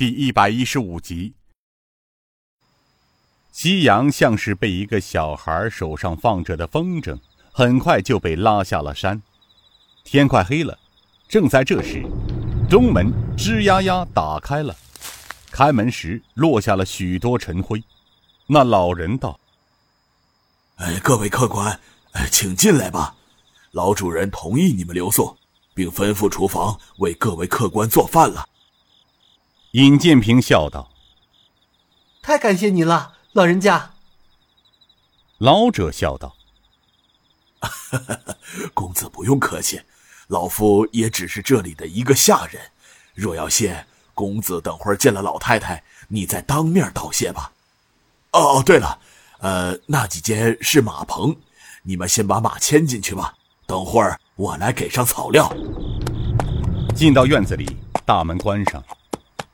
[0.00, 1.34] 第一百一十五集。
[3.52, 7.18] 夕阳像是被一个小孩手上放着的风筝，
[7.52, 9.20] 很快就被拉下了山。
[10.02, 10.78] 天快黑了，
[11.28, 12.02] 正在这时，
[12.66, 14.74] 中门吱呀呀打开了，
[15.50, 17.84] 开门时落下了许多尘灰。
[18.46, 19.38] 那老人道
[20.80, 21.78] ：“哎，各位客官，
[22.12, 23.14] 哎，请进来吧。
[23.72, 25.36] 老主人同意你们留宿，
[25.74, 28.46] 并吩咐厨房为各位客官做饭了。”
[29.72, 30.90] 尹建平笑道
[32.20, 33.92] ：“太感谢您了，老人家。”
[35.38, 36.34] 老者笑道
[38.74, 39.80] ：“公子不用客气，
[40.26, 42.60] 老夫也只是这里的一个下人。
[43.14, 47.52] 若要谢，公子等会儿见了老太太，你再当面道谢吧。
[48.32, 48.98] 哦，对了，
[49.38, 51.36] 呃，那几间是马棚，
[51.84, 53.34] 你们先把马牵进去吧。
[53.66, 55.48] 等会儿我来给上草料。”
[56.96, 58.82] 进到院子里，大门关上。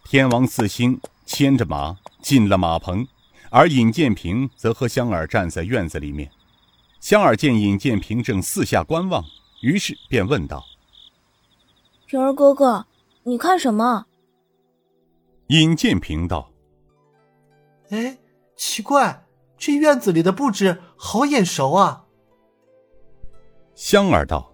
[0.09, 3.05] 天王四星牵着马进了马棚，
[3.51, 6.31] 而尹建平则和香儿站在院子里面。
[7.01, 9.25] 香儿见尹建平正四下观望，
[9.63, 10.63] 于是便问道
[12.07, 12.87] ：“平儿哥哥，
[13.25, 14.07] 你看什么？”
[15.49, 16.53] 尹建平道
[17.91, 18.17] ：“哎，
[18.57, 19.27] 奇怪，
[19.59, 22.05] 这院子里的布置好眼熟啊。”
[23.75, 24.53] 香儿道：“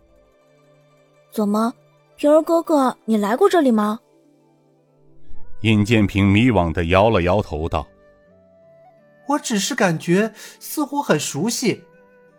[1.30, 1.74] 怎么，
[2.16, 4.00] 平儿哥哥，你来过这里吗？”
[5.62, 7.86] 尹建平迷惘的摇了摇头，道
[9.28, 11.84] ：“我只是感觉似乎很熟悉。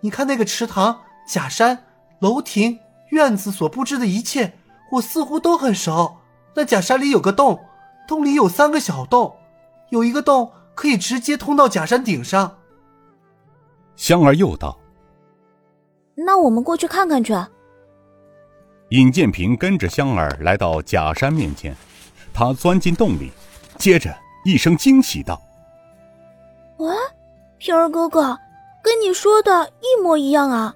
[0.02, 1.86] 你看那个池塘、假山、
[2.20, 2.80] 楼亭、
[3.10, 4.54] 院子所布置的一切，
[4.92, 6.18] 我似乎都很熟。
[6.54, 7.60] 那假山里有个洞，
[8.08, 9.34] 洞里有三个小洞，
[9.90, 12.58] 有一个洞可以直接通到假山顶上。”
[13.96, 14.78] 香儿又道
[16.16, 17.34] ：“那我们过去看看去。”
[18.90, 21.74] 尹建平跟着香儿来到假山面前。
[22.34, 23.32] 他钻进洞里，
[23.78, 25.42] 接着一声惊喜道
[26.78, 26.94] ：“喂，
[27.58, 28.38] 平儿哥哥，
[28.84, 30.76] 跟你说的一模一样啊！”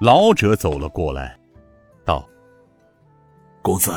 [0.00, 1.36] 老者走了过来，
[2.04, 2.24] 道
[3.60, 3.92] ：“公子，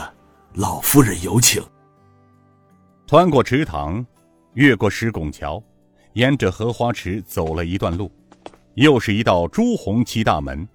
[0.54, 1.64] 老夫人有请。”
[3.08, 4.06] 穿过池塘，
[4.54, 5.62] 越过石拱桥，
[6.14, 8.12] 沿着荷花池走了一段路，
[8.74, 10.68] 又是一道朱红漆大门。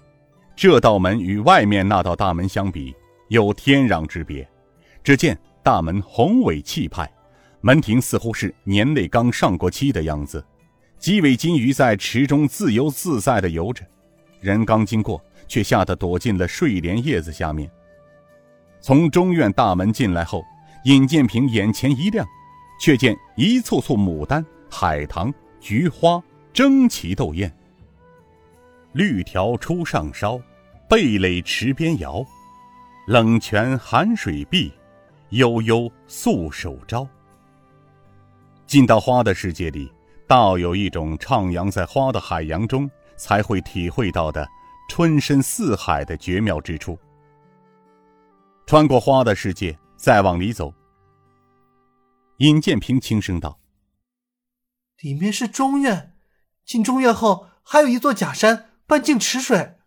[0.54, 2.94] 这道门与外面那道大门相比，
[3.28, 4.48] 有天壤之别。
[5.08, 7.10] 只见大门宏伟气派，
[7.62, 10.44] 门庭似乎是年内刚上过漆的样子。
[10.98, 13.82] 几尾金鱼在池中自由自在地游着，
[14.38, 17.70] 人刚经过，却吓得躲进了睡莲叶子下面。
[18.82, 20.44] 从中院大门进来后，
[20.84, 22.26] 尹建平眼前一亮，
[22.78, 27.50] 却见一簇簇牡丹、海棠、菊花争奇斗艳。
[28.92, 30.38] 绿条出上梢，
[30.86, 32.22] 蓓蕾池边摇，
[33.06, 34.70] 冷泉寒水碧。
[35.30, 37.06] 悠悠素手招。
[38.66, 39.90] 进到花的世界里，
[40.26, 44.46] 倒有一种徜徉在花的海洋中才会体会到的
[44.90, 46.98] 春深似海的绝妙之处。
[48.66, 50.74] 穿过花的世界，再往里走。
[52.38, 53.58] 尹建平轻声道
[55.00, 56.14] ：“里面是中院，
[56.64, 59.78] 进中院后还有一座假山，半径池水。”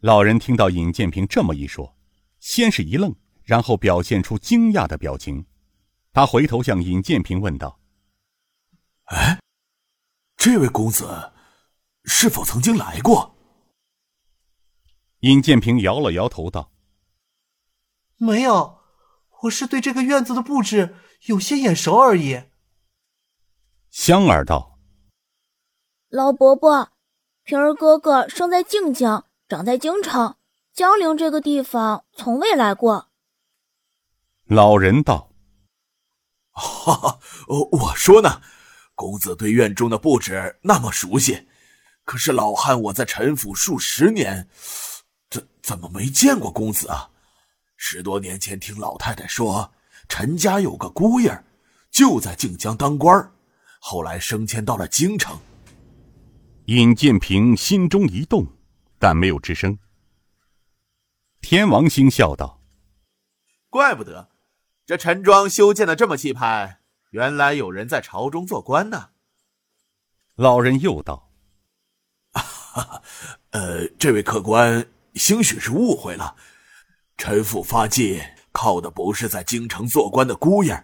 [0.00, 1.96] 老人听到尹建平这么一说，
[2.40, 3.14] 先是一愣。
[3.44, 5.46] 然后表现出惊讶的表情，
[6.12, 7.80] 他回头向尹建平问道
[9.06, 9.40] ：“哎，
[10.36, 11.32] 这位公子
[12.04, 13.34] 是否曾经来过？”
[15.20, 16.72] 尹建平摇了摇头道
[18.16, 18.78] ：“没有，
[19.42, 20.96] 我是对这个院子的布置
[21.26, 22.44] 有些眼熟而已。”
[23.90, 24.78] 香儿道
[26.08, 26.92] ：“老伯伯，
[27.42, 30.36] 平儿哥哥生在靖江，长在京城，
[30.72, 33.08] 江陵这个地方从未来过。”
[34.50, 35.30] 老人道
[36.50, 38.42] ：“哈 哈，我说呢，
[38.96, 41.46] 公子对院中的布置那么熟悉，
[42.04, 44.48] 可是老汉我在陈府数十年，
[45.30, 47.08] 怎怎么没见过公子啊？
[47.76, 49.72] 十多年前听老太太说，
[50.08, 51.44] 陈家有个姑爷，
[51.92, 53.32] 就在靖江当官，
[53.78, 55.38] 后来升迁到了京城。”
[56.66, 58.44] 尹建平心中一动，
[58.98, 59.78] 但没有吱声。
[61.40, 62.60] 天王星笑道
[63.70, 64.28] ：“怪不得。”
[64.90, 69.10] 这陈庄修建的这么气派，原来有人在朝中做官呢。
[70.34, 71.30] 老人又道：
[73.54, 76.34] “呃，这位客官兴许是误会了，
[77.16, 78.20] 陈府发迹
[78.50, 80.82] 靠的不是在京城做官的姑爷，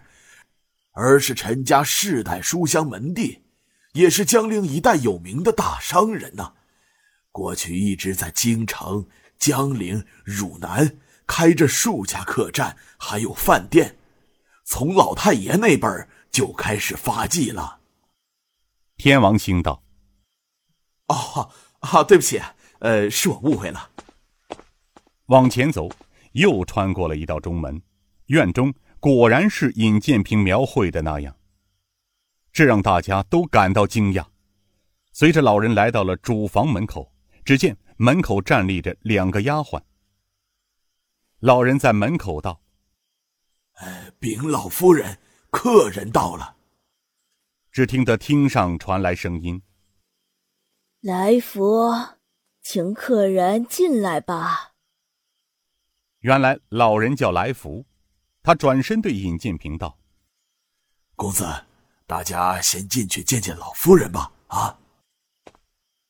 [0.91, 3.41] 而是陈家世代书香门第，
[3.91, 6.53] 也是江陵一带有名的大商人呐。
[7.33, 9.05] 过去一直在京城、
[9.37, 10.95] 江陵、汝南。”
[11.27, 13.96] 开着数家客栈，还有饭店，
[14.69, 17.79] 从老太爷那辈儿就开始发迹了。
[18.97, 19.81] 天王星道
[21.07, 21.49] ：“哦，
[21.79, 22.41] 啊，对不起，
[22.79, 23.89] 呃，是我误会了。”
[25.27, 25.89] 往前走，
[26.33, 27.81] 又穿过了一道中门，
[28.25, 31.33] 院中果然是尹建平描绘的那样。
[32.51, 34.25] 这让大家都感到惊讶。
[35.13, 37.09] 随着老人来到了主房门口，
[37.45, 39.81] 只见门口站立着两个丫鬟。
[41.39, 42.66] 老人在门口道：“呃，
[44.19, 45.17] 禀老夫人，
[45.49, 46.55] 客人到了。”
[47.71, 49.61] 只听得厅上传来声音
[51.01, 51.91] ：“来福，
[52.61, 54.73] 请客人进来吧。”
[56.21, 57.85] 原来老人叫来福，
[58.41, 59.97] 他转身对尹建平道
[61.15, 61.45] ：“公子，
[62.05, 64.79] 大家先进去见见老夫人吧。”啊！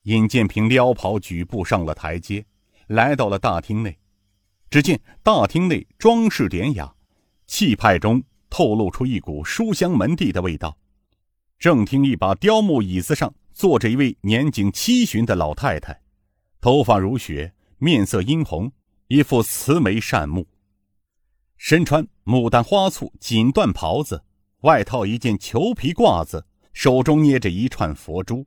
[0.02, 2.46] 尹建平撩袍举步上了台阶，
[2.86, 3.98] 来到了大厅内。
[4.70, 6.94] 只见大厅内装饰典雅，
[7.48, 10.78] 气派中透露出一股书香门第的味道。
[11.58, 16.00] 正厅一把雕木椅子上坐着一位年仅七旬的老太太，
[16.60, 18.70] 头发如雪，面色殷红，
[19.08, 20.46] 一副慈眉善目。
[21.56, 24.22] 身穿牡丹花簇锦缎袍子，
[24.60, 28.46] 外套一件裘皮褂子，手中捏着一串佛珠。